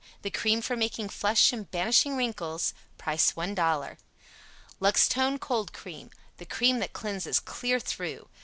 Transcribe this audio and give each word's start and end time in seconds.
The 0.23 0.31
cream 0.31 0.63
for 0.63 0.75
making 0.75 1.09
flesh 1.09 1.53
and 1.53 1.69
banishing 1.69 2.17
wrinkles. 2.17 2.73
Price 2.97 3.33
$1.00. 3.33 3.97
LUXTONE 4.79 5.37
COLD 5.37 5.73
CREAM. 5.73 6.09
The 6.37 6.45
cream 6.47 6.79
that 6.79 6.93
cleanses 6.93 7.39
clear 7.39 7.79
through. 7.79 8.27